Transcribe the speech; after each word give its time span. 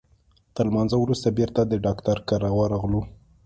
تر 0.55 0.63
لمانځه 0.69 0.97
وروسته 0.99 1.27
بیرته 1.37 1.61
د 1.65 1.73
ډاکټر 1.85 2.17
کره 2.29 2.49
ورغلو. 2.59 3.01